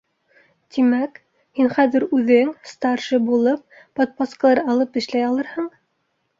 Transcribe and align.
—Тимәк, 0.77 1.19
һин 1.59 1.69
хәҙер 1.75 2.07
үҙең, 2.17 2.49
старший 2.71 3.23
булып, 3.29 3.79
подпаскалар 4.01 4.65
алып 4.75 5.01
эшләй 5.05 5.31
алырһың? 5.31 5.73